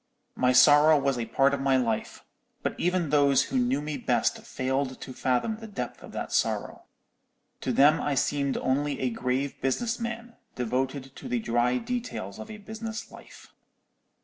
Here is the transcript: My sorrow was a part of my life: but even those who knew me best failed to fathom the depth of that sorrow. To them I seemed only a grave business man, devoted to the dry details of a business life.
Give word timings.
My 0.35 0.51
sorrow 0.51 0.97
was 0.97 1.19
a 1.19 1.27
part 1.27 1.53
of 1.53 1.61
my 1.61 1.77
life: 1.77 2.23
but 2.63 2.73
even 2.79 3.11
those 3.11 3.43
who 3.43 3.57
knew 3.59 3.83
me 3.83 3.97
best 3.97 4.39
failed 4.43 4.99
to 4.99 5.13
fathom 5.13 5.57
the 5.57 5.67
depth 5.67 6.01
of 6.01 6.11
that 6.11 6.31
sorrow. 6.33 6.85
To 7.59 7.71
them 7.71 8.01
I 8.01 8.15
seemed 8.15 8.57
only 8.57 8.99
a 8.99 9.11
grave 9.11 9.61
business 9.61 9.99
man, 9.99 10.37
devoted 10.55 11.15
to 11.17 11.29
the 11.29 11.37
dry 11.39 11.77
details 11.77 12.39
of 12.39 12.49
a 12.49 12.57
business 12.57 13.11
life. 13.11 13.53